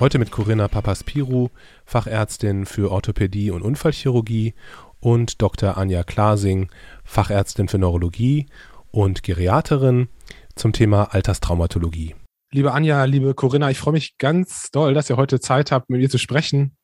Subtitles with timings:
[0.00, 1.48] Heute mit Corinna Papaspiru,
[1.84, 4.54] Fachärztin für Orthopädie und Unfallchirurgie
[5.00, 5.76] und Dr.
[5.76, 6.70] Anja Klasing,
[7.02, 8.46] Fachärztin für Neurologie
[8.92, 10.06] und Geriaterin
[10.54, 12.14] zum Thema Alterstraumatologie.
[12.52, 16.00] Liebe Anja, liebe Corinna, ich freue mich ganz doll, dass ihr heute Zeit habt, mit
[16.00, 16.76] mir zu sprechen.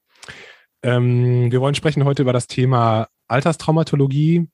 [0.83, 4.49] Ähm, wir wollen sprechen heute über das Thema Alterstraumatologie.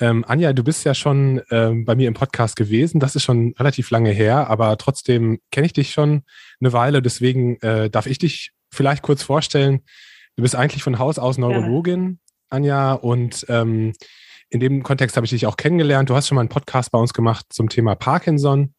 [0.00, 2.98] Ähm, Anja, du bist ja schon ähm, bei mir im Podcast gewesen.
[3.00, 6.22] Das ist schon relativ lange her, aber trotzdem kenne ich dich schon
[6.60, 7.00] eine Weile.
[7.00, 9.82] Deswegen äh, darf ich dich vielleicht kurz vorstellen.
[10.36, 12.34] Du bist eigentlich von Haus aus Neurologin, ja.
[12.50, 13.92] Anja, und ähm,
[14.50, 16.10] in dem Kontext habe ich dich auch kennengelernt.
[16.10, 18.74] Du hast schon mal einen Podcast bei uns gemacht zum Thema Parkinson.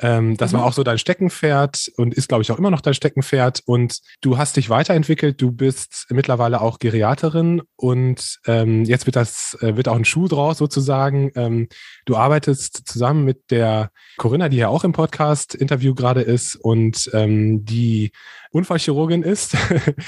[0.00, 0.58] Ähm, das mhm.
[0.58, 3.62] war auch so dein Steckenpferd und ist, glaube ich, auch immer noch dein Steckenpferd.
[3.66, 5.40] Und du hast dich weiterentwickelt.
[5.40, 10.26] Du bist mittlerweile auch Geriaterin und ähm, jetzt wird das, äh, wird auch ein Schuh
[10.26, 11.30] draus sozusagen.
[11.34, 11.68] Ähm,
[12.06, 17.64] du arbeitest zusammen mit der Corinna, die ja auch im Podcast-Interview gerade ist und ähm,
[17.64, 18.12] die
[18.52, 19.56] Unfallchirurgin ist.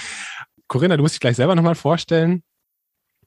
[0.68, 2.42] Corinna, du musst dich gleich selber nochmal vorstellen.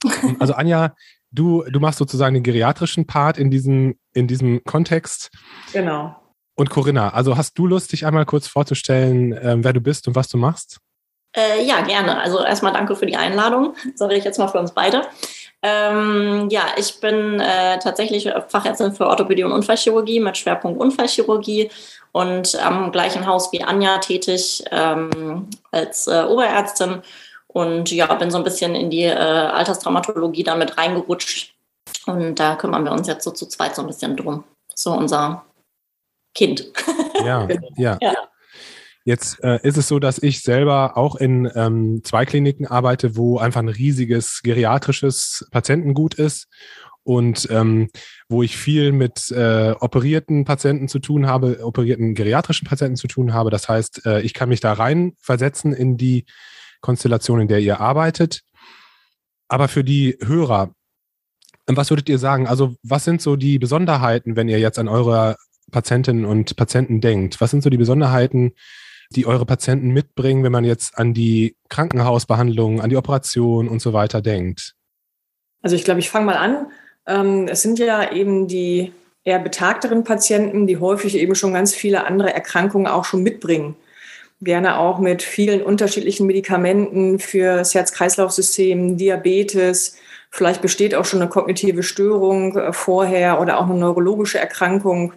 [0.39, 0.93] Also Anja,
[1.31, 5.31] du, du machst sozusagen den geriatrischen Part in diesem, in diesem Kontext.
[5.71, 6.15] Genau.
[6.55, 10.15] Und Corinna, also hast du Lust, dich einmal kurz vorzustellen, ähm, wer du bist und
[10.15, 10.79] was du machst?
[11.35, 12.17] Äh, ja, gerne.
[12.19, 15.01] Also erstmal danke für die Einladung, sage ich jetzt mal für uns beide.
[15.61, 21.71] Ähm, ja, ich bin äh, tatsächlich Fachärztin für Orthopädie und Unfallchirurgie mit Schwerpunkt Unfallchirurgie
[22.11, 27.01] und am gleichen Haus wie Anja tätig ähm, als äh, Oberärztin
[27.47, 31.55] und ja, bin so ein bisschen in die äh, Alterstraumatologie damit reingerutscht
[32.05, 34.43] und da kümmern wir uns jetzt so zu zweit so ein bisschen drum.
[34.75, 35.44] So unser
[36.35, 36.71] Kind.
[37.25, 37.47] Ja,
[37.77, 37.97] ja.
[38.01, 38.13] ja.
[39.05, 43.37] Jetzt äh, ist es so, dass ich selber auch in ähm, zwei Kliniken arbeite, wo
[43.37, 46.47] einfach ein riesiges geriatrisches Patientengut ist
[47.03, 47.89] und ähm,
[48.29, 53.31] wo ich viel mit äh, operierten Patienten zu tun habe, operierten geriatrischen Patienten zu tun
[53.31, 53.51] habe.
[53.51, 56.25] Das heißt, äh, ich kann mich da rein versetzen in die
[56.81, 58.41] Konstellation, in der ihr arbeitet.
[59.47, 60.73] Aber für die Hörer,
[61.67, 62.47] was würdet ihr sagen?
[62.47, 65.35] Also, was sind so die Besonderheiten, wenn ihr jetzt an eurer
[65.75, 67.41] Patientinnen und Patienten denkt?
[67.41, 68.53] Was sind so die Besonderheiten,
[69.11, 73.91] die eure Patienten mitbringen, wenn man jetzt an die Krankenhausbehandlung, an die Operation und so
[73.91, 74.73] weiter denkt?
[75.61, 76.67] Also ich glaube, ich fange mal an.
[77.05, 78.93] Ähm, es sind ja eben die
[79.25, 83.75] eher betagteren Patienten, die häufig eben schon ganz viele andere Erkrankungen auch schon mitbringen.
[84.41, 89.97] Gerne auch mit vielen unterschiedlichen Medikamenten für das Herz-Kreislauf-System, Diabetes.
[90.29, 95.11] Vielleicht besteht auch schon eine kognitive Störung äh, vorher oder auch eine neurologische Erkrankung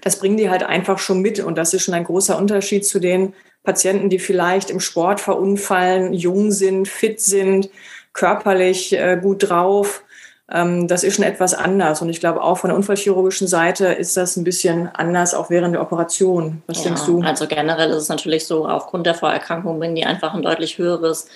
[0.00, 1.40] das bringen die halt einfach schon mit.
[1.40, 6.12] Und das ist schon ein großer Unterschied zu den Patienten, die vielleicht im Sport verunfallen,
[6.12, 7.70] jung sind, fit sind,
[8.12, 10.02] körperlich äh, gut drauf.
[10.50, 12.02] Ähm, das ist schon etwas anders.
[12.02, 15.74] Und ich glaube, auch von der unfallchirurgischen Seite ist das ein bisschen anders, auch während
[15.74, 16.62] der Operation.
[16.66, 17.22] Was ja, denkst du?
[17.22, 21.28] Also generell ist es natürlich so, aufgrund der Vorerkrankung bringen die einfach ein deutlich höheres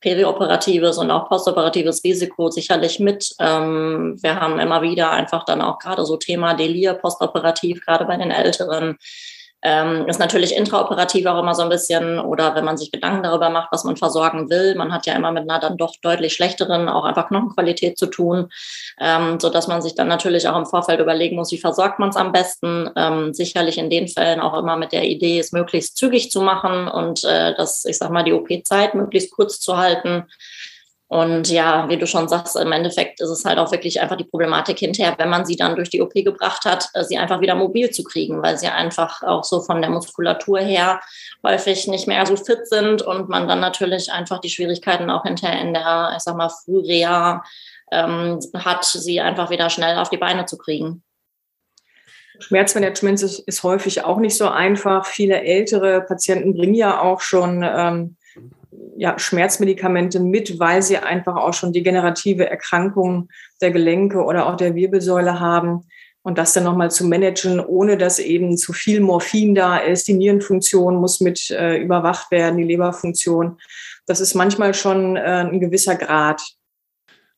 [0.00, 3.34] perioperatives und auch postoperatives Risiko sicherlich mit.
[3.38, 8.16] Ähm, wir haben immer wieder einfach dann auch gerade so Thema Delir postoperativ, gerade bei
[8.16, 8.96] den Älteren.
[9.66, 13.48] Ähm, ist natürlich intraoperativ auch immer so ein bisschen, oder wenn man sich Gedanken darüber
[13.48, 14.74] macht, was man versorgen will.
[14.74, 18.50] Man hat ja immer mit einer dann doch deutlich schlechteren, auch einfach Knochenqualität zu tun,
[19.00, 22.10] ähm, so dass man sich dann natürlich auch im Vorfeld überlegen muss, wie versorgt man
[22.10, 22.90] es am besten.
[22.94, 26.86] Ähm, sicherlich in den Fällen auch immer mit der Idee, es möglichst zügig zu machen
[26.86, 30.24] und äh, das, ich sag mal, die OP-Zeit möglichst kurz zu halten.
[31.08, 34.24] Und ja, wie du schon sagst, im Endeffekt ist es halt auch wirklich einfach die
[34.24, 37.54] Problematik hinterher, wenn man sie dann durch die OP gebracht hat, äh, sie einfach wieder
[37.54, 41.00] mobil zu kriegen, weil sie einfach auch so von der Muskulatur her
[41.46, 45.60] häufig nicht mehr so fit sind und man dann natürlich einfach die Schwierigkeiten auch hinterher
[45.60, 47.44] in der, ich sag mal, Frühreha
[47.92, 51.02] ähm, hat, sie einfach wieder schnell auf die Beine zu kriegen.
[52.40, 55.06] Schmerzmanagement ist, ist häufig auch nicht so einfach.
[55.06, 58.16] Viele ältere Patienten bringen ja auch schon ähm,
[58.96, 63.28] ja, Schmerzmedikamente mit, weil sie einfach auch schon degenerative Erkrankungen
[63.60, 65.86] der Gelenke oder auch der Wirbelsäule haben.
[66.22, 70.08] Und das dann nochmal zu managen, ohne dass eben zu viel Morphin da ist.
[70.08, 73.58] Die Nierenfunktion muss mit äh, überwacht werden, die Leberfunktion.
[74.06, 76.42] Das ist manchmal schon äh, ein gewisser Grad.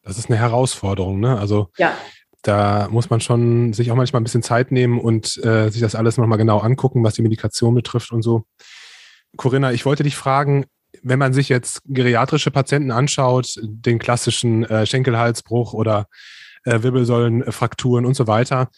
[0.03, 1.37] Das ist eine Herausforderung, ne?
[1.37, 1.95] Also ja.
[2.43, 5.97] da muss man schon sich auch manchmal ein bisschen Zeit nehmen und äh, sich das
[5.97, 8.45] alles nochmal genau angucken, was die Medikation betrifft und so.
[9.37, 10.65] Corinna, ich wollte dich fragen,
[11.07, 16.09] wenn man sich jetzt geriatrische Patienten anschaut, den klassischen äh, Schenkelhalsbruch oder
[16.65, 18.71] äh, Wirbelsäulenfrakturen und so weiter,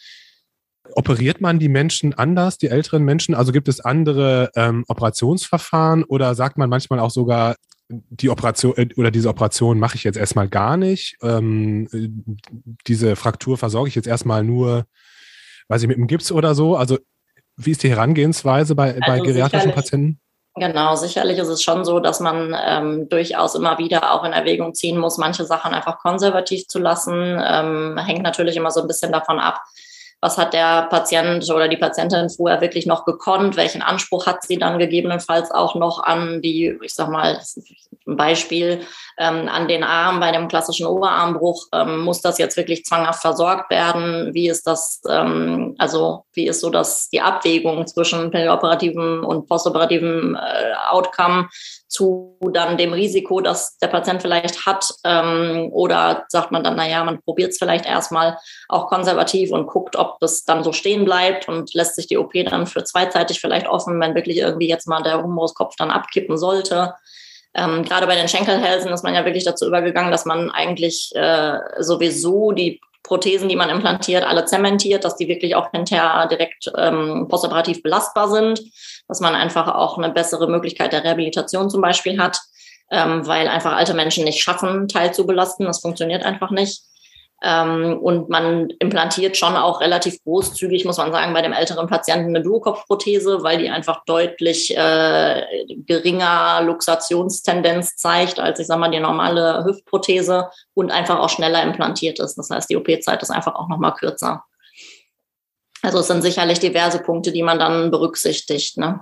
[0.93, 3.33] operiert man die Menschen anders, die älteren Menschen?
[3.33, 7.55] Also gibt es andere ähm, Operationsverfahren oder sagt man manchmal auch sogar,
[7.89, 11.17] die Operation äh, oder diese Operation mache ich jetzt erstmal gar nicht.
[11.23, 11.87] Ähm,
[12.85, 14.85] diese Fraktur versorge ich jetzt erstmal nur,
[15.67, 16.77] weiß ich, mit einem Gips oder so.
[16.77, 16.99] Also
[17.57, 20.19] wie ist die Herangehensweise bei, also bei geriatrischen Patienten?
[20.59, 24.73] Genau, sicherlich ist es schon so, dass man ähm, durchaus immer wieder auch in Erwägung
[24.73, 27.41] ziehen muss, manche Sachen einfach konservativ zu lassen.
[27.41, 29.61] Ähm, hängt natürlich immer so ein bisschen davon ab,
[30.21, 34.57] was hat der Patient oder die Patientin vorher wirklich noch gekonnt, welchen Anspruch hat sie
[34.57, 37.39] dann gegebenenfalls auch noch an die, ich sag mal,
[38.07, 38.81] ein Beispiel,
[39.17, 43.69] ähm, an den Arm bei dem klassischen Oberarmbruch, ähm, muss das jetzt wirklich zwanghaft versorgt
[43.69, 44.33] werden?
[44.33, 50.35] Wie ist das, ähm, also wie ist so das, die Abwägung zwischen perioperativen und postoperativen
[50.35, 51.47] äh, Outcome?
[51.89, 54.89] Zu dann dem Risiko, das der Patient vielleicht hat?
[55.03, 58.37] Ähm, oder sagt man dann, naja, man probiert es vielleicht erstmal
[58.69, 62.33] auch konservativ und guckt, ob das dann so stehen bleibt und lässt sich die OP
[62.45, 66.93] dann für zweizeitig vielleicht offen, wenn wirklich irgendwie jetzt mal der Humoruskopf dann abkippen sollte.
[67.55, 71.57] Ähm, gerade bei den Schenkelhälsen ist man ja wirklich dazu übergegangen, dass man eigentlich äh,
[71.79, 77.27] sowieso die Prothesen, die man implantiert, alle zementiert, dass die wirklich auch hinterher direkt ähm,
[77.27, 78.61] postoperativ belastbar sind,
[79.09, 82.39] dass man einfach auch eine bessere Möglichkeit der Rehabilitation zum Beispiel hat,
[82.91, 85.65] ähm, weil einfach alte Menschen nicht schaffen, Teil zu belasten.
[85.65, 86.83] Das funktioniert einfach nicht.
[87.41, 92.35] Ähm, und man implantiert schon auch relativ großzügig, muss man sagen, bei dem älteren Patienten
[92.35, 98.99] eine Duokopfprothese, weil die einfach deutlich äh, geringer Luxationstendenz zeigt als, ich sag mal, die
[98.99, 102.35] normale Hüftprothese und einfach auch schneller implantiert ist.
[102.35, 104.43] Das heißt, die OP-Zeit ist einfach auch nochmal kürzer.
[105.81, 108.77] Also es sind sicherlich diverse Punkte, die man dann berücksichtigt.
[108.77, 108.99] Ne?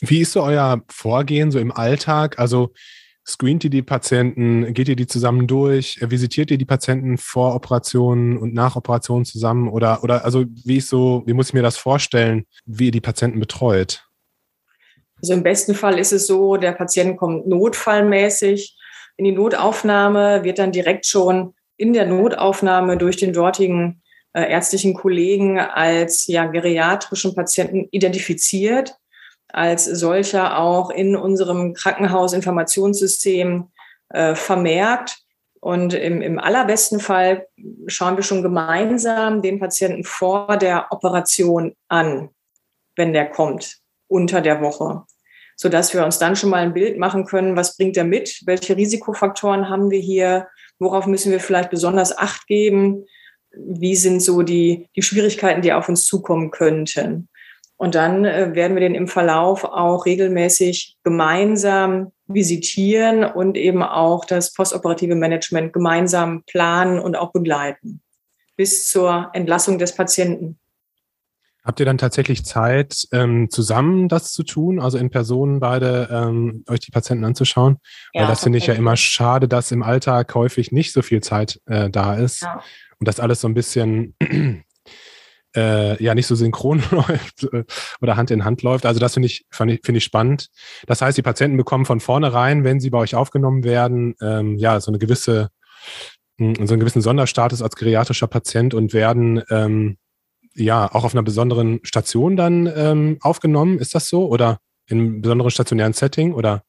[0.00, 2.38] Wie ist so euer Vorgehen so im Alltag?
[2.38, 2.72] Also
[3.28, 4.72] Screent ihr die Patienten?
[4.72, 5.98] Geht ihr die zusammen durch?
[6.00, 9.68] Visitiert ihr die Patienten vor Operationen und nach Operationen zusammen?
[9.68, 13.00] Oder, oder also wie ist so, wie muss ich mir das vorstellen, wie ihr die
[13.00, 14.04] Patienten betreut?
[15.20, 18.76] Also im besten Fall ist es so, der Patient kommt notfallmäßig
[19.16, 24.02] in die Notaufnahme, wird dann direkt schon in der Notaufnahme durch den dortigen
[24.40, 28.96] ärztlichen Kollegen als ja, geriatrischen Patienten identifiziert
[29.56, 33.70] als solcher auch in unserem Krankenhausinformationssystem
[34.10, 35.18] äh, vermerkt.
[35.60, 37.46] Und im, im allerbesten Fall
[37.86, 42.28] schauen wir schon gemeinsam den Patienten vor der Operation an,
[42.96, 43.78] wenn der kommt,
[44.08, 45.04] unter der Woche,
[45.56, 48.76] sodass wir uns dann schon mal ein Bild machen können, was bringt er mit, welche
[48.76, 50.48] Risikofaktoren haben wir hier,
[50.78, 53.06] worauf müssen wir vielleicht besonders Acht geben,
[53.56, 57.28] wie sind so die, die Schwierigkeiten, die auf uns zukommen könnten.
[57.76, 64.24] Und dann äh, werden wir den im Verlauf auch regelmäßig gemeinsam visitieren und eben auch
[64.24, 68.00] das postoperative Management gemeinsam planen und auch begleiten
[68.56, 70.58] bis zur Entlassung des Patienten.
[71.62, 76.64] Habt ihr dann tatsächlich Zeit, ähm, zusammen das zu tun, also in Person beide ähm,
[76.68, 77.78] euch die Patienten anzuschauen?
[78.14, 81.22] Ja, Weil das finde ich ja immer schade, dass im Alltag häufig nicht so viel
[81.22, 82.62] Zeit äh, da ist ja.
[82.98, 84.14] Und das alles so ein bisschen
[85.56, 87.64] äh, ja nicht so synchron läuft äh,
[88.00, 88.86] oder Hand in Hand läuft.
[88.86, 90.48] Also das finde ich, finde ich, spannend.
[90.86, 94.80] Das heißt, die Patienten bekommen von vornherein, wenn sie bei euch aufgenommen werden, ähm, ja,
[94.80, 95.48] so eine gewisse,
[96.38, 99.96] hm, so einen gewissen Sonderstatus als geriatrischer Patient und werden ähm,
[100.54, 103.78] ja auch auf einer besonderen Station dann ähm, aufgenommen.
[103.78, 104.28] Ist das so?
[104.28, 106.32] Oder in einem besonderen stationären Setting?
[106.32, 106.62] Oder?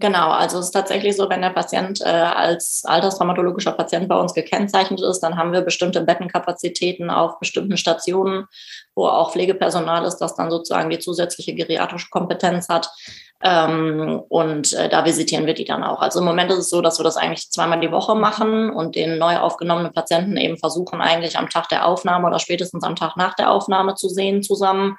[0.00, 4.32] Genau, also es ist tatsächlich so, wenn der Patient äh, als alterstraumatologischer Patient bei uns
[4.32, 8.46] gekennzeichnet ist, dann haben wir bestimmte Bettenkapazitäten auf bestimmten Stationen,
[8.94, 12.90] wo auch Pflegepersonal ist, das dann sozusagen die zusätzliche geriatrische Kompetenz hat.
[13.42, 16.00] Ähm, und äh, da visitieren wir die dann auch.
[16.00, 18.94] Also im Moment ist es so, dass wir das eigentlich zweimal die Woche machen und
[18.94, 23.16] den neu aufgenommenen Patienten eben versuchen, eigentlich am Tag der Aufnahme oder spätestens am Tag
[23.16, 24.96] nach der Aufnahme zu sehen zusammen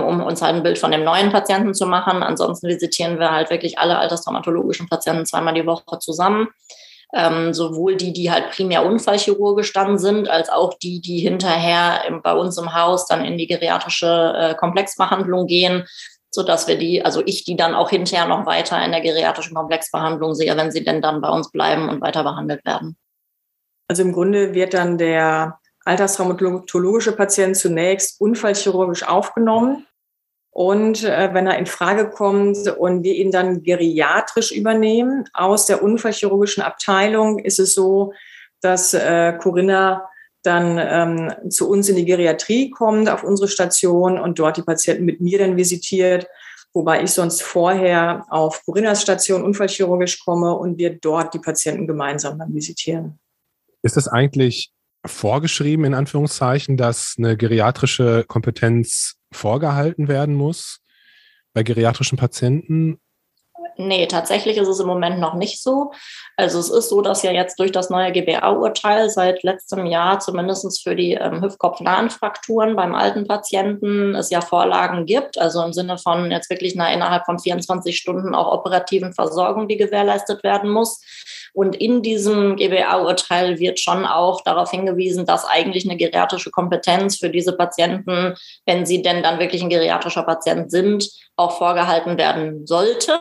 [0.00, 2.22] um uns halt ein Bild von dem neuen Patienten zu machen.
[2.22, 6.48] Ansonsten visitieren wir halt wirklich alle alterstraumatologischen Patienten zweimal die Woche zusammen.
[7.12, 12.22] Ähm, sowohl die, die halt primär unfallchirurgisch dann sind, als auch die, die hinterher im,
[12.22, 15.84] bei uns im Haus dann in die geriatrische äh, Komplexbehandlung gehen.
[16.34, 20.34] sodass wir die, also ich die dann auch hinterher noch weiter in der geriatrischen Komplexbehandlung
[20.34, 22.96] sehe, wenn sie denn dann bei uns bleiben und weiter behandelt werden.
[23.88, 29.86] Also im Grunde wird dann der alterstraumatologische Patient zunächst unfallchirurgisch aufgenommen.
[30.50, 35.82] Und äh, wenn er in Frage kommt und wir ihn dann geriatrisch übernehmen aus der
[35.82, 38.12] unfallchirurgischen Abteilung, ist es so,
[38.60, 40.08] dass äh, Corinna
[40.44, 45.04] dann ähm, zu uns in die Geriatrie kommt, auf unsere Station und dort die Patienten
[45.04, 46.28] mit mir dann visitiert,
[46.72, 52.38] wobei ich sonst vorher auf Corinnas Station unfallchirurgisch komme und wir dort die Patienten gemeinsam
[52.38, 53.18] dann visitieren.
[53.82, 54.70] Ist das eigentlich
[55.06, 60.80] vorgeschrieben, in Anführungszeichen, dass eine geriatrische Kompetenz vorgehalten werden muss
[61.52, 63.00] bei geriatrischen Patienten?
[63.76, 65.90] Nee, tatsächlich ist es im Moment noch nicht so.
[66.36, 70.82] Also es ist so, dass ja jetzt durch das neue GBA-Urteil seit letztem Jahr zumindest
[70.82, 75.98] für die ähm, hüftkopfnahen Frakturen beim alten Patienten es ja Vorlagen gibt, also im Sinne
[75.98, 81.00] von jetzt wirklich einer innerhalb von 24 Stunden auch operativen Versorgung, die gewährleistet werden muss.
[81.54, 87.30] Und in diesem GBA-Urteil wird schon auch darauf hingewiesen, dass eigentlich eine geriatrische Kompetenz für
[87.30, 88.34] diese Patienten,
[88.66, 93.20] wenn sie denn dann wirklich ein geriatrischer Patient sind, auch vorgehalten werden sollte.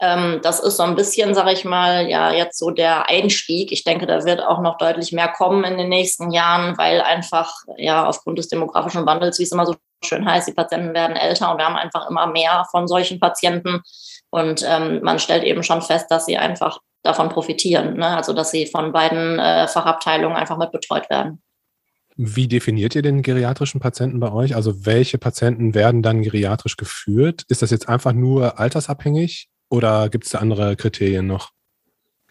[0.00, 3.70] Ähm, das ist so ein bisschen, sage ich mal, ja jetzt so der Einstieg.
[3.70, 7.52] Ich denke, da wird auch noch deutlich mehr kommen in den nächsten Jahren, weil einfach
[7.76, 11.52] ja aufgrund des demografischen Wandels, wie es immer so schön heißt, die Patienten werden älter
[11.52, 13.82] und wir haben einfach immer mehr von solchen Patienten.
[14.30, 17.96] Und ähm, man stellt eben schon fest, dass sie einfach davon profitieren.
[17.96, 18.06] Ne?
[18.06, 21.42] Also dass sie von beiden äh, Fachabteilungen einfach mit betreut werden.
[22.16, 24.54] Wie definiert ihr den geriatrischen Patienten bei euch?
[24.54, 27.44] Also welche Patienten werden dann geriatrisch geführt?
[27.48, 31.50] Ist das jetzt einfach nur altersabhängig oder gibt es da andere Kriterien noch?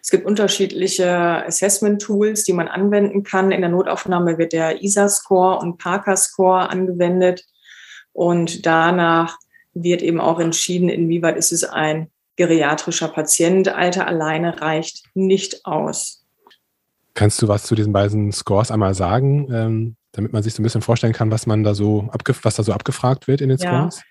[0.04, 3.52] Es gibt unterschiedliche Assessment-Tools, die man anwenden kann.
[3.52, 7.46] In der Notaufnahme wird der ISA-Score und Parker-Score angewendet.
[8.12, 9.38] Und danach
[9.74, 13.68] wird eben auch entschieden, inwieweit ist es ein geriatrischer Patient.
[13.68, 16.26] Alter alleine reicht nicht aus.
[17.14, 20.64] Kannst du was zu diesen beiden Scores einmal sagen, ähm, damit man sich so ein
[20.64, 22.10] bisschen vorstellen kann, was man da so
[22.44, 24.02] was da so abgefragt wird in den Scores?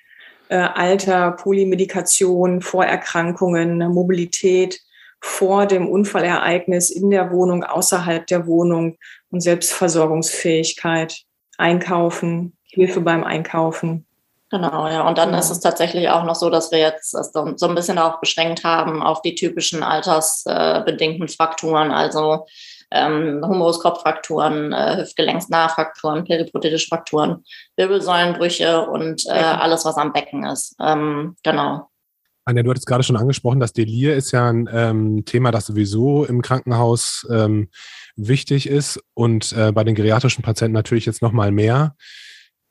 [0.50, 0.66] Ja.
[0.66, 4.80] Äh, Alter, Polymedikation, Vorerkrankungen, Mobilität
[5.20, 8.96] vor dem Unfallereignis in der Wohnung, außerhalb der Wohnung
[9.30, 11.22] und Selbstversorgungsfähigkeit,
[11.58, 14.06] Einkaufen, Hilfe beim Einkaufen.
[14.50, 15.06] Genau, ja.
[15.06, 15.38] Und dann genau.
[15.38, 18.64] ist es tatsächlich auch noch so, dass wir jetzt das so ein bisschen auch beschränkt
[18.64, 22.46] haben auf die typischen altersbedingten Frakturen, also
[22.90, 27.44] ähm, Humerus-Kopffrakturen, äh, Hüftgelenksnahfrakturen, periprothetische Frakturen,
[27.76, 30.74] Wirbelsäulenbrüche und äh, alles, was am Becken ist.
[30.80, 31.88] Ähm, genau.
[32.44, 36.24] Anja, du hattest gerade schon angesprochen, das Delir ist ja ein ähm, Thema, das sowieso
[36.24, 37.68] im Krankenhaus ähm,
[38.16, 41.94] wichtig ist und äh, bei den geriatrischen Patienten natürlich jetzt noch mal mehr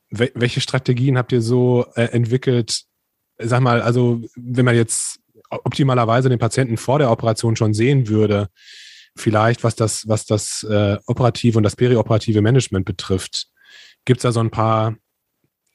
[0.09, 2.83] welche Strategien habt ihr so äh, entwickelt?
[3.37, 8.49] Sag mal, also wenn man jetzt optimalerweise den Patienten vor der Operation schon sehen würde,
[9.15, 13.47] vielleicht was das, was das äh, operative und das perioperative Management betrifft,
[14.05, 14.95] gibt es da so ein paar,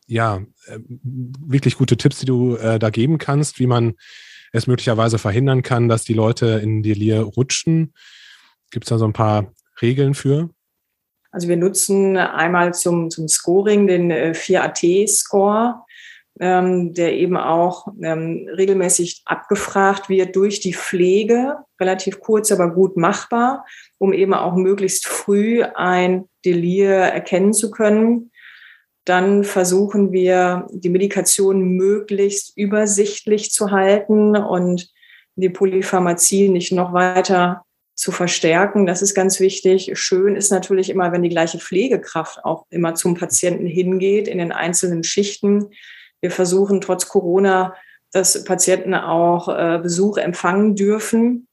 [0.07, 3.95] ja, äh, wirklich gute Tipps, die du äh, da geben kannst, wie man
[4.53, 7.93] es möglicherweise verhindern kann, dass die Leute in Delir rutschen?
[8.71, 10.51] Gibt es da so ein paar Regeln für?
[11.35, 15.83] Also wir nutzen einmal zum, zum Scoring den 4AT-Score,
[16.39, 22.71] äh, ähm, der eben auch ähm, regelmäßig abgefragt wird durch die Pflege, relativ kurz, aber
[22.71, 23.67] gut machbar,
[23.99, 28.31] um eben auch möglichst früh ein Delir erkennen zu können.
[29.05, 34.89] Dann versuchen wir, die Medikation möglichst übersichtlich zu halten und
[35.35, 37.64] die Polypharmazie nicht noch weiter
[37.95, 38.87] zu verstärken.
[38.87, 39.93] Das ist ganz wichtig.
[39.95, 44.53] Schön ist natürlich immer, wenn die gleiche Pflegekraft auch immer zum Patienten hingeht in den
[44.53, 45.71] einzelnen Schichten.
[46.21, 47.75] Wir versuchen trotz Corona,
[48.13, 51.49] dass Patienten auch äh, Besuch empfangen dürfen,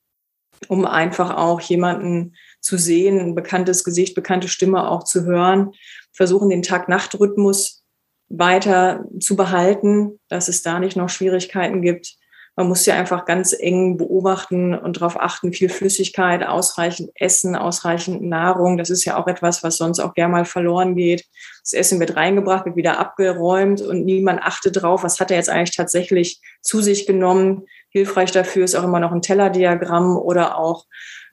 [0.68, 5.72] um einfach auch jemanden zu sehen, ein bekanntes Gesicht, bekannte Stimme auch zu hören.
[6.12, 7.84] Versuchen den Tag-Nacht-Rhythmus
[8.30, 12.16] weiter zu behalten, dass es da nicht noch Schwierigkeiten gibt.
[12.58, 18.22] Man muss ja einfach ganz eng beobachten und darauf achten, viel Flüssigkeit, ausreichend Essen, ausreichend
[18.22, 18.78] Nahrung.
[18.78, 21.26] Das ist ja auch etwas, was sonst auch gerne mal verloren geht.
[21.64, 25.50] Das Essen wird reingebracht, wird wieder abgeräumt und niemand achtet drauf, was hat er jetzt
[25.50, 27.68] eigentlich tatsächlich zu sich genommen.
[27.90, 30.86] Hilfreich dafür ist auch immer noch ein Tellerdiagramm oder auch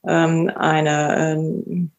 [0.06, 1.90] ähm, eine, ähm,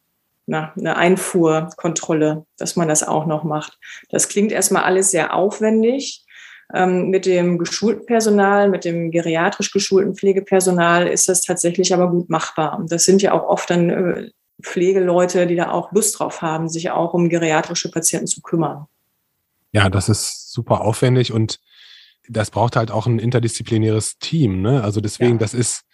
[0.45, 3.77] na, eine Einfuhrkontrolle, dass man das auch noch macht.
[4.09, 6.25] Das klingt erstmal alles sehr aufwendig.
[6.73, 12.29] Ähm, mit dem geschulten Personal, mit dem geriatrisch geschulten Pflegepersonal ist das tatsächlich aber gut
[12.29, 12.77] machbar.
[12.77, 14.29] Und das sind ja auch oft dann äh,
[14.61, 18.85] Pflegeleute, die da auch Lust drauf haben, sich auch um geriatrische Patienten zu kümmern.
[19.71, 21.59] Ja, das ist super aufwendig und
[22.27, 24.61] das braucht halt auch ein interdisziplinäres Team.
[24.61, 24.83] Ne?
[24.83, 25.37] Also deswegen, ja.
[25.37, 25.85] das ist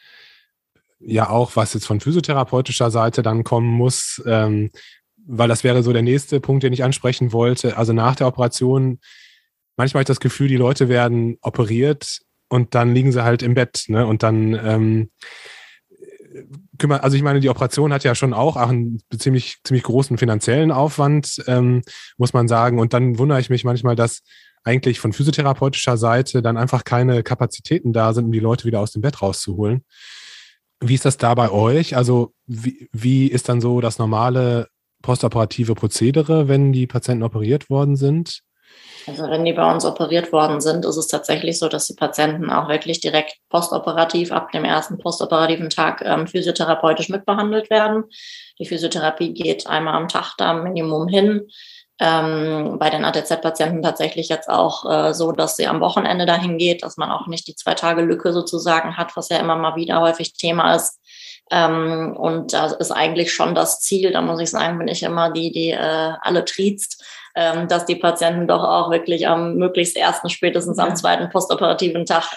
[1.00, 4.72] ja auch, was jetzt von physiotherapeutischer Seite dann kommen muss, ähm,
[5.28, 7.78] weil das wäre so der nächste Punkt, den ich ansprechen wollte.
[7.78, 9.00] Also nach der Operation,
[9.78, 13.54] manchmal habe ich das Gefühl, die Leute werden operiert und dann liegen sie halt im
[13.54, 14.06] Bett, ne?
[14.06, 15.10] Und dann ähm,
[16.78, 20.18] kümmern, also ich meine, die Operation hat ja schon auch, auch einen ziemlich, ziemlich großen
[20.18, 21.82] finanziellen Aufwand, ähm,
[22.18, 22.80] muss man sagen.
[22.80, 24.22] Und dann wundere ich mich manchmal, dass
[24.64, 28.92] eigentlich von physiotherapeutischer Seite dann einfach keine Kapazitäten da sind, um die Leute wieder aus
[28.92, 29.84] dem Bett rauszuholen.
[30.82, 31.96] Wie ist das da bei euch?
[31.96, 34.68] Also wie, wie ist dann so das normale
[35.02, 38.42] postoperative Prozedere, wenn die Patienten operiert worden sind?
[39.08, 42.50] Also wenn die bei uns operiert worden sind, ist es tatsächlich so, dass die Patienten
[42.50, 48.06] auch wirklich direkt postoperativ ab dem ersten postoperativen Tag ähm, physiotherapeutisch mitbehandelt werden.
[48.60, 51.48] Die Physiotherapie geht einmal am Tag da Minimum hin.
[51.98, 56.84] Ähm, bei den ATZ-Patienten tatsächlich jetzt auch äh, so, dass sie am Wochenende dahin geht,
[56.84, 60.02] dass man auch nicht die zwei Tage Lücke sozusagen hat, was ja immer mal wieder
[60.02, 61.00] häufig Thema ist.
[61.52, 65.32] Ähm, und da ist eigentlich schon das Ziel, da muss ich sagen, bin ich immer
[65.32, 67.04] die, die äh, alle triezt,
[67.36, 72.32] ähm, dass die Patienten doch auch wirklich am möglichst ersten, spätestens am zweiten postoperativen Tag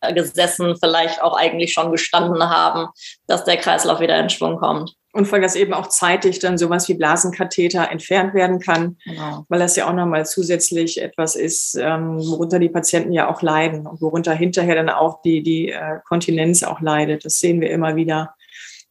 [0.00, 2.88] äh, gesessen, vielleicht auch eigentlich schon gestanden haben,
[3.26, 4.94] dass der Kreislauf wieder in Schwung kommt.
[5.12, 9.44] Und vor allem, dass eben auch zeitig dann sowas wie Blasenkatheter entfernt werden kann, genau.
[9.48, 13.86] weil das ja auch nochmal zusätzlich etwas ist, ähm, worunter die Patienten ja auch leiden
[13.86, 17.24] und worunter hinterher dann auch die, die äh, Kontinenz auch leidet.
[17.24, 18.34] Das sehen wir immer wieder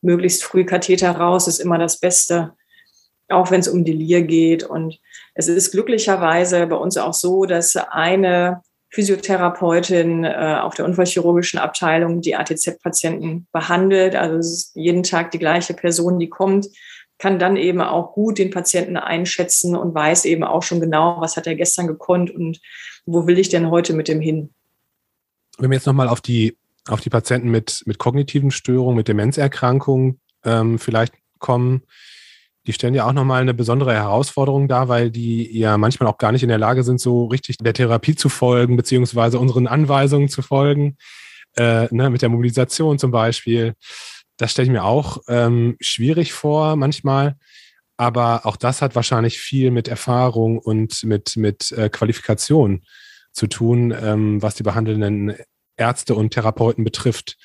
[0.04, 2.54] möglichst früh Katheter raus ist immer das Beste,
[3.30, 4.64] auch wenn es um Delir geht.
[4.64, 5.00] Und
[5.34, 12.22] es ist glücklicherweise bei uns auch so, dass eine Physiotherapeutin äh, auf der unfallchirurgischen Abteilung
[12.22, 14.16] die ATZ-Patienten behandelt.
[14.16, 16.68] Also es ist jeden Tag die gleiche Person, die kommt,
[17.18, 21.38] kann dann eben auch gut den Patienten einschätzen und weiß eben auch schon genau, was
[21.38, 22.60] hat er gestern gekonnt und
[23.06, 24.54] wo will ich denn heute mit dem hin.
[25.58, 26.58] Wenn wir jetzt nochmal auf die
[26.88, 31.84] auf die Patienten mit, mit kognitiven Störungen, mit Demenzerkrankungen ähm, vielleicht kommen,
[32.66, 36.32] die stellen ja auch nochmal eine besondere Herausforderung dar, weil die ja manchmal auch gar
[36.32, 40.42] nicht in der Lage sind, so richtig der Therapie zu folgen, beziehungsweise unseren Anweisungen zu
[40.42, 40.98] folgen,
[41.58, 43.74] äh, ne, mit der Mobilisation zum Beispiel.
[44.38, 47.36] Das stelle ich mir auch ähm, schwierig vor manchmal.
[47.98, 52.84] Aber auch das hat wahrscheinlich viel mit Erfahrung und mit, mit äh, Qualifikation
[53.34, 55.36] zu tun, ähm, was die behandelnden
[55.84, 57.38] Ärzte und Therapeuten betrifft.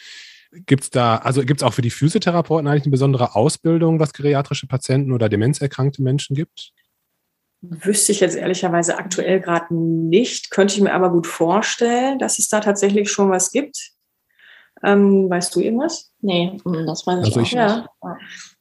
[0.53, 4.13] Gibt es da, also gibt es auch für die Physiotherapeuten eigentlich eine besondere Ausbildung, was
[4.13, 6.73] geriatrische Patienten oder demenzerkrankte Menschen gibt?
[7.61, 12.49] Wüsste ich jetzt ehrlicherweise aktuell gerade nicht, könnte ich mir aber gut vorstellen, dass es
[12.49, 13.91] da tatsächlich schon was gibt.
[14.85, 16.13] Ähm, weißt du irgendwas?
[16.21, 17.89] Nee, das weiß ich, also ich auch nicht.
[18.03, 18.17] Ja.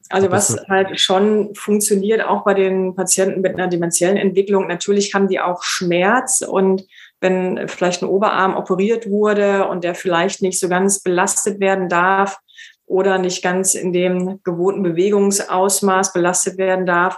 [0.10, 5.28] Also was halt schon funktioniert, auch bei den Patienten mit einer dementiellen Entwicklung, natürlich haben
[5.28, 6.88] die auch Schmerz und
[7.20, 12.38] wenn vielleicht ein Oberarm operiert wurde und der vielleicht nicht so ganz belastet werden darf
[12.86, 17.18] oder nicht ganz in dem gewohnten Bewegungsausmaß belastet werden darf,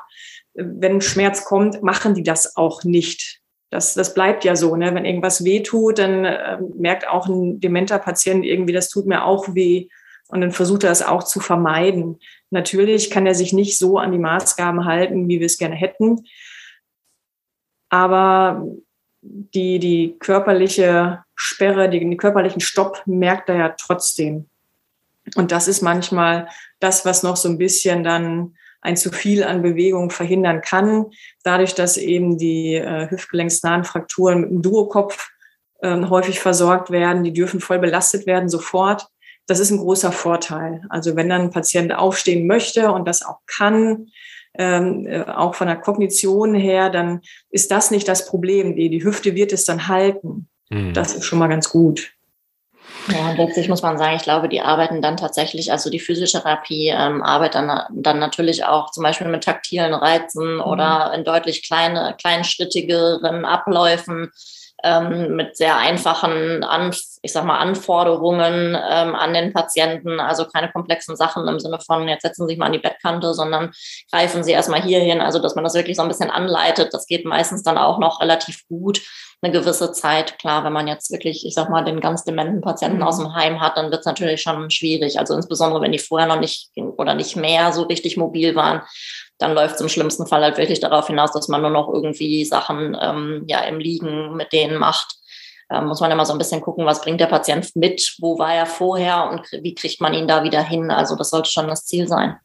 [0.53, 3.41] wenn Schmerz kommt, machen die das auch nicht.
[3.69, 4.75] Das, das bleibt ja so.
[4.75, 4.93] Ne?
[4.95, 9.23] Wenn irgendwas weh tut, dann äh, merkt auch ein dementer Patient irgendwie, das tut mir
[9.23, 9.87] auch weh.
[10.27, 12.19] Und dann versucht er das auch zu vermeiden.
[12.51, 16.23] Natürlich kann er sich nicht so an die Maßgaben halten, wie wir es gerne hätten.
[17.89, 18.65] Aber
[19.21, 24.49] die, die körperliche Sperre, den körperlichen Stopp merkt er ja trotzdem.
[25.35, 26.47] Und das ist manchmal
[26.79, 31.07] das, was noch so ein bisschen dann ein zu viel an Bewegung verhindern kann.
[31.43, 35.29] Dadurch, dass eben die äh, hüftgelenksnahen Frakturen mit dem Duokopf
[35.81, 39.07] äh, häufig versorgt werden, die dürfen voll belastet werden sofort.
[39.47, 40.83] Das ist ein großer Vorteil.
[40.89, 44.07] Also wenn dann ein Patient aufstehen möchte und das auch kann,
[44.57, 48.75] ähm, äh, auch von der Kognition her, dann ist das nicht das Problem.
[48.75, 50.47] Die, die Hüfte wird es dann halten.
[50.69, 50.93] Mhm.
[50.93, 52.13] Das ist schon mal ganz gut.
[53.07, 57.23] Ja, letztlich muss man sagen, ich glaube, die arbeiten dann tatsächlich, also die Physiotherapie ähm,
[57.23, 60.61] arbeitet dann, dann natürlich auch zum Beispiel mit taktilen Reizen mhm.
[60.61, 64.31] oder in deutlich kleine, kleinschrittigeren Abläufen
[64.83, 70.71] ähm, mit sehr einfachen, An ich sag mal, Anforderungen ähm, an den Patienten, also keine
[70.71, 73.71] komplexen Sachen im Sinne von, jetzt setzen Sie sich mal an die Bettkante, sondern
[74.11, 76.93] greifen Sie erstmal hier hin, also dass man das wirklich so ein bisschen anleitet.
[76.93, 79.01] Das geht meistens dann auch noch relativ gut
[79.41, 80.37] eine gewisse Zeit.
[80.37, 83.61] Klar, wenn man jetzt wirklich, ich sag mal, den ganz dementen Patienten aus dem Heim
[83.61, 85.17] hat, dann wird es natürlich schon schwierig.
[85.17, 88.81] Also insbesondere, wenn die vorher noch nicht oder nicht mehr so richtig mobil waren,
[89.39, 92.45] dann läuft es im schlimmsten Fall halt wirklich darauf hinaus, dass man nur noch irgendwie
[92.45, 95.15] Sachen ähm, ja im Liegen mit denen macht.
[95.71, 98.53] Ähm, muss man immer so ein bisschen gucken, was bringt der Patient mit, wo war
[98.53, 100.91] er vorher und wie kriegt man ihn da wieder hin.
[100.91, 102.37] Also das sollte schon das Ziel sein.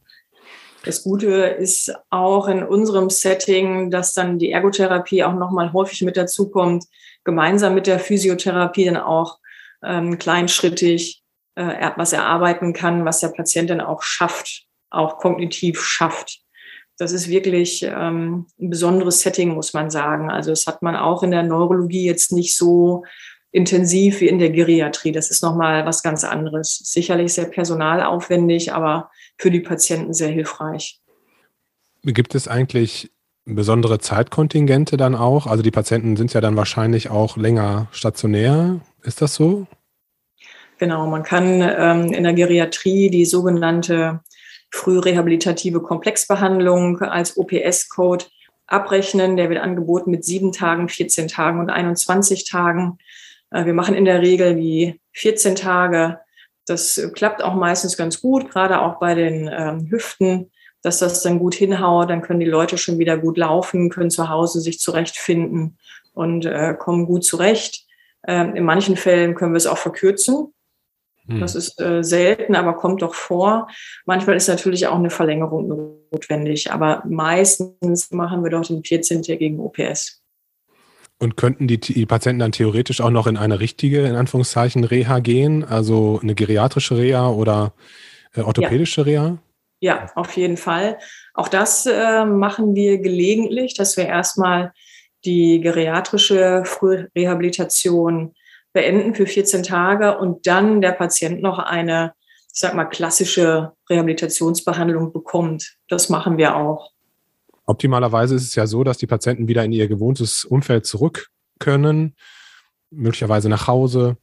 [0.85, 6.17] Das Gute ist auch in unserem Setting, dass dann die Ergotherapie auch nochmal häufig mit
[6.17, 6.85] dazukommt,
[7.25, 9.39] gemeinsam mit der Physiotherapie dann auch
[9.83, 11.23] ähm, kleinschrittig
[11.57, 16.44] äh, was erarbeiten kann, was der Patient dann auch schafft, auch kognitiv schafft.
[16.99, 20.31] Das ist wirklich ähm, ein besonderes Setting, muss man sagen.
[20.31, 23.05] Also das hat man auch in der Neurologie jetzt nicht so
[23.51, 25.13] intensiv wie in der Geriatrie.
[25.13, 26.77] Das ist nochmal was ganz anderes.
[26.85, 31.01] Sicherlich sehr personalaufwendig, aber für die Patienten sehr hilfreich.
[32.03, 33.11] Gibt es eigentlich
[33.45, 35.47] besondere Zeitkontingente dann auch?
[35.47, 38.81] Also die Patienten sind ja dann wahrscheinlich auch länger stationär.
[39.03, 39.67] Ist das so?
[40.79, 44.21] Genau, man kann ähm, in der Geriatrie die sogenannte
[44.75, 48.25] frührehabilitative Komplexbehandlung als OPS-Code
[48.67, 49.37] abrechnen.
[49.37, 52.99] Der wird angeboten mit sieben Tagen, 14 Tagen und 21 Tagen.
[53.51, 56.19] Äh, wir machen in der Regel die 14 Tage.
[56.67, 60.51] Das klappt auch meistens ganz gut, gerade auch bei den ähm, Hüften,
[60.83, 62.11] dass das dann gut hinhaut.
[62.11, 65.79] Dann können die Leute schon wieder gut laufen, können zu Hause sich zurechtfinden
[66.15, 67.85] und äh, kommen gut zurecht.
[68.27, 70.54] Ähm, in manchen Fällen können wir es auch verkürzen.
[71.27, 71.41] Hm.
[71.41, 73.69] Das ist äh, selten, aber kommt doch vor.
[74.05, 80.23] Manchmal ist natürlich auch eine Verlängerung notwendig, aber meistens machen wir doch den 14-tägigen OPS.
[81.19, 85.21] Und könnten die, die, Patienten dann theoretisch auch noch in eine richtige, in Anführungszeichen, Reha
[85.21, 87.73] gehen, also eine geriatrische Reha oder
[88.35, 89.05] äh, orthopädische ja.
[89.05, 89.39] Reha?
[89.81, 90.99] Ja, auf jeden Fall.
[91.33, 94.73] Auch das äh, machen wir gelegentlich, dass wir erstmal
[95.25, 98.35] die geriatrische Frührehabilitation
[98.75, 102.13] beenden für 14 Tage und dann der Patient noch eine,
[102.53, 105.77] ich sag mal, klassische Rehabilitationsbehandlung bekommt.
[105.89, 106.91] Das machen wir auch.
[107.67, 112.15] Optimalerweise ist es ja so, dass die Patienten wieder in ihr gewohntes Umfeld zurück können,
[112.91, 114.19] möglicherweise nach Hause.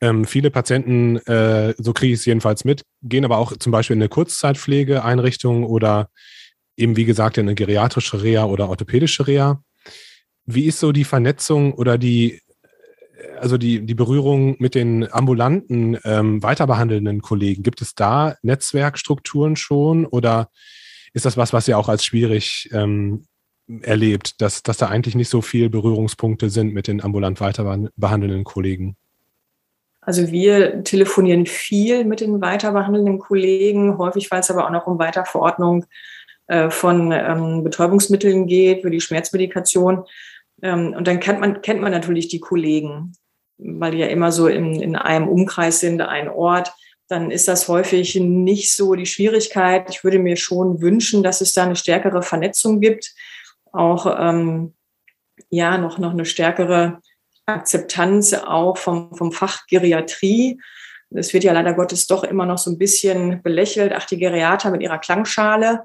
[0.00, 3.96] Ähm, viele Patienten, äh, so kriege ich es jedenfalls mit, gehen aber auch zum Beispiel
[3.96, 6.08] in eine Kurzzeitpflegeeinrichtung oder
[6.76, 9.62] eben wie gesagt in eine geriatrische Reha oder orthopädische Reha.
[10.46, 12.40] Wie ist so die Vernetzung oder die
[13.40, 20.06] also die, die Berührung mit den ambulanten ähm, weiterbehandelnden Kollegen, gibt es da Netzwerkstrukturen schon
[20.06, 20.50] oder
[21.12, 23.26] ist das was, was ihr auch als schwierig ähm,
[23.82, 28.96] erlebt, dass, dass da eigentlich nicht so viele Berührungspunkte sind mit den ambulant weiterbehandelnden Kollegen?
[30.00, 34.98] Also wir telefonieren viel mit den weiterbehandelnden Kollegen, häufig weil es aber auch noch um
[34.98, 35.84] Weiterverordnung
[36.46, 40.04] äh, von ähm, Betäubungsmitteln geht für die Schmerzmedikation.
[40.62, 43.12] Ähm, und dann kennt man, kennt man natürlich die Kollegen,
[43.58, 46.72] weil die ja immer so in, in einem Umkreis sind, ein Ort.
[47.08, 49.90] Dann ist das häufig nicht so die Schwierigkeit.
[49.90, 53.14] Ich würde mir schon wünschen, dass es da eine stärkere Vernetzung gibt,
[53.72, 54.74] auch ähm,
[55.50, 57.00] ja noch, noch eine stärkere
[57.46, 60.60] Akzeptanz auch vom, vom Fach Geriatrie.
[61.10, 63.92] Es wird ja leider Gottes doch immer noch so ein bisschen belächelt.
[63.94, 65.84] Ach, die Geriater mit ihrer Klangschale.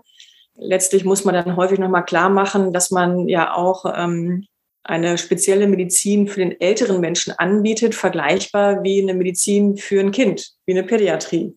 [0.56, 4.46] Letztlich muss man dann häufig nochmal klar machen, dass man ja auch ähm,
[4.84, 10.52] eine spezielle Medizin für den älteren Menschen anbietet, vergleichbar wie eine Medizin für ein Kind,
[10.66, 11.56] wie eine Pädiatrie.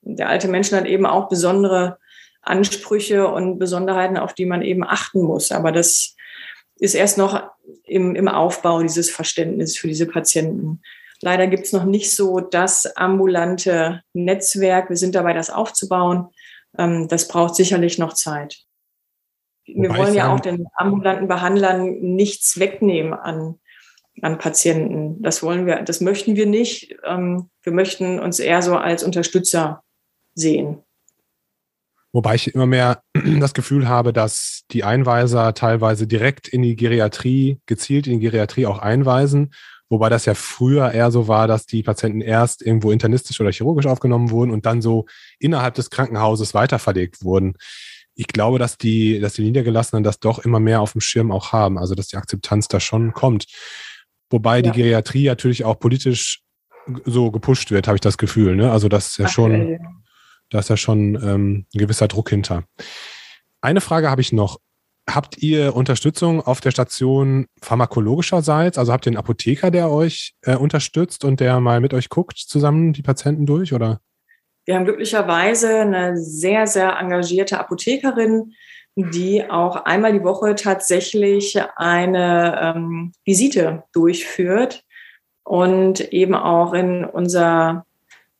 [0.00, 1.98] Der alte Mensch hat eben auch besondere
[2.42, 5.50] Ansprüche und Besonderheiten, auf die man eben achten muss.
[5.50, 6.14] Aber das
[6.76, 7.42] ist erst noch
[7.84, 10.82] im, im Aufbau dieses Verständnis für diese Patienten.
[11.20, 14.90] Leider gibt es noch nicht so das ambulante Netzwerk.
[14.90, 16.28] Wir sind dabei, das aufzubauen.
[16.76, 18.64] Ähm, das braucht sicherlich noch Zeit
[19.66, 23.56] wir Wobei wollen ja auch den ambulanten Behandlern nichts wegnehmen an,
[24.20, 25.22] an Patienten.
[25.22, 26.96] Das wollen wir, das möchten wir nicht.
[27.04, 29.82] Ähm, wir möchten uns eher so als Unterstützer
[30.34, 30.78] sehen.
[32.12, 33.02] Wobei ich immer mehr
[33.40, 38.66] das Gefühl habe, dass die Einweiser teilweise direkt in die Geriatrie, gezielt in die Geriatrie
[38.66, 39.52] auch einweisen.
[39.88, 43.86] Wobei das ja früher eher so war, dass die Patienten erst irgendwo internistisch oder chirurgisch
[43.86, 45.06] aufgenommen wurden und dann so
[45.38, 47.54] innerhalb des Krankenhauses weiterverlegt wurden
[48.14, 51.52] ich glaube, dass die, dass die Niedergelassenen das doch immer mehr auf dem Schirm auch
[51.52, 53.46] haben, also dass die Akzeptanz da schon kommt.
[54.30, 54.62] Wobei ja.
[54.62, 56.40] die Geriatrie natürlich auch politisch
[57.04, 58.56] so gepusht wird, habe ich das Gefühl.
[58.56, 58.70] Ne?
[58.70, 59.78] Also das ist ja schon,
[60.50, 62.64] da ist ja schon ähm, ein gewisser Druck hinter.
[63.60, 64.60] Eine Frage habe ich noch.
[65.08, 68.78] Habt ihr Unterstützung auf der Station pharmakologischerseits?
[68.78, 72.38] Also habt ihr einen Apotheker, der euch äh, unterstützt und der mal mit euch guckt,
[72.38, 74.00] zusammen die Patienten durch, oder?
[74.64, 78.54] Wir haben glücklicherweise eine sehr, sehr engagierte Apothekerin,
[78.96, 84.84] die auch einmal die Woche tatsächlich eine ähm, Visite durchführt
[85.42, 87.84] und eben auch in unser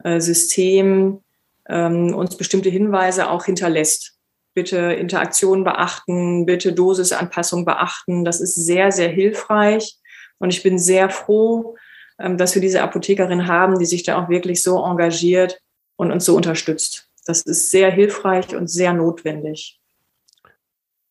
[0.02, 1.20] äh, System
[1.68, 4.12] ähm, uns bestimmte Hinweise auch hinterlässt.
[4.54, 8.24] Bitte Interaktion beachten, bitte Dosisanpassung beachten.
[8.24, 9.96] Das ist sehr, sehr hilfreich.
[10.38, 11.74] Und ich bin sehr froh,
[12.18, 15.60] ähm, dass wir diese Apothekerin haben, die sich da auch wirklich so engagiert
[15.96, 17.08] und uns so unterstützt.
[17.26, 19.80] das ist sehr hilfreich und sehr notwendig.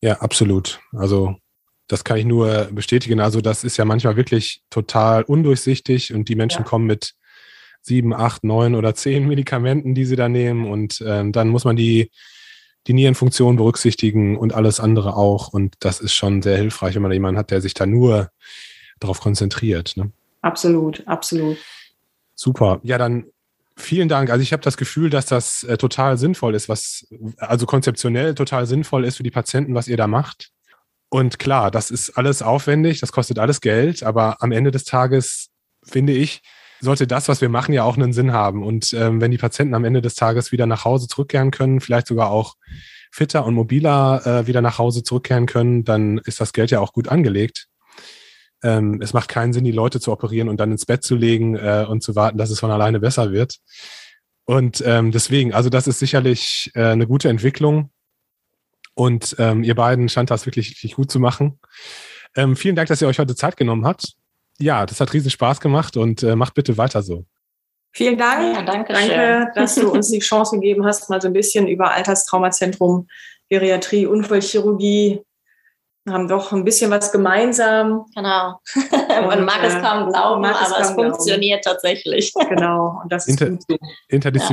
[0.02, 0.80] Ja, absolut.
[0.92, 1.36] Also
[1.88, 3.20] das kann ich nur bestätigen.
[3.20, 6.68] Also das ist ja manchmal wirklich total undurchsichtig und die Menschen ja.
[6.68, 7.14] kommen mit
[7.82, 11.76] sieben, acht, neun oder zehn Medikamenten, die sie da nehmen und ähm, dann muss man
[11.76, 12.12] die
[12.88, 15.48] die Nierenfunktion berücksichtigen und alles andere auch.
[15.50, 18.30] Und das ist schon sehr hilfreich, wenn man jemanden hat, der sich da nur
[19.00, 19.96] darauf konzentriert.
[19.96, 20.12] Ne?
[20.42, 21.58] Absolut, absolut.
[22.36, 22.82] Super.
[22.84, 23.26] Ja, dann
[23.78, 24.30] vielen Dank.
[24.30, 27.08] Also ich habe das Gefühl, dass das äh, total sinnvoll ist, was
[27.38, 30.50] also konzeptionell total sinnvoll ist für die Patienten, was ihr da macht.
[31.10, 35.50] Und klar, das ist alles aufwendig, das kostet alles Geld, aber am Ende des Tages
[35.84, 36.42] finde ich,
[36.82, 38.64] sollte das, was wir machen, ja auch einen Sinn haben.
[38.64, 42.08] Und ähm, wenn die Patienten am Ende des Tages wieder nach Hause zurückkehren können, vielleicht
[42.08, 42.56] sogar auch
[43.12, 46.94] fitter und mobiler äh, wieder nach Hause zurückkehren können, dann ist das Geld ja auch
[46.94, 47.68] gut angelegt.
[48.64, 51.56] Ähm, es macht keinen Sinn, die Leute zu operieren und dann ins Bett zu legen
[51.56, 53.58] äh, und zu warten, dass es von alleine besser wird.
[54.46, 57.92] Und ähm, deswegen, also das ist sicherlich äh, eine gute Entwicklung.
[58.96, 61.60] Und ähm, ihr beiden scheint das wirklich, wirklich gut zu machen.
[62.36, 64.16] Ähm, vielen Dank, dass ihr euch heute Zeit genommen habt
[64.60, 67.26] ja, das hat riesen Spaß gemacht und äh, macht bitte weiter so.
[67.92, 68.56] Vielen Dank.
[68.56, 71.92] Ja, danke, danke dass du uns die Chance gegeben hast, mal so ein bisschen über
[71.92, 73.08] Alterstraumazentrum,
[73.50, 75.22] Geriatrie, Unfallchirurgie
[76.10, 78.06] haben doch ein bisschen was gemeinsam.
[78.14, 78.60] Genau.
[79.28, 81.76] Man mag es äh, kaum glauben, aber es, es funktioniert glauben.
[81.76, 82.34] tatsächlich.
[82.54, 83.00] Genau.
[83.02, 83.80] Und das Inter ist gut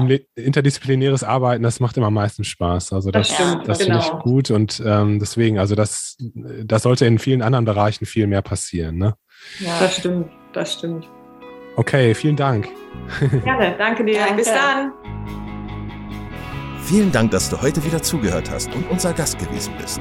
[0.09, 0.15] ja.
[0.37, 2.93] Interdisziplinäres Arbeiten, das macht immer am meisten Spaß.
[2.93, 4.01] Also das, das, ja, das genau.
[4.01, 6.17] finde ich gut und ähm, deswegen, also das,
[6.65, 8.97] das sollte in vielen anderen Bereichen viel mehr passieren.
[8.97, 9.15] Ne?
[9.59, 11.07] Ja, das stimmt, das stimmt.
[11.77, 12.69] Okay, vielen Dank.
[13.45, 14.21] Gerne, danke dir.
[14.21, 14.37] Danke.
[14.37, 14.93] Bis dann.
[16.83, 20.01] Vielen Dank, dass du heute wieder zugehört hast und unser Gast gewesen bist.